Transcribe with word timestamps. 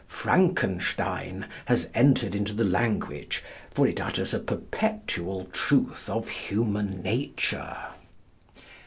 "Frankenstein" 0.07 1.45
has 1.65 1.91
entered 1.93 2.33
into 2.33 2.53
the 2.53 2.63
language, 2.63 3.43
for 3.69 3.85
it 3.85 4.01
utters 4.01 4.33
a 4.33 4.39
perpetual 4.39 5.43
truth 5.53 6.09
of 6.09 6.27
human 6.27 7.03
nature. 7.03 7.77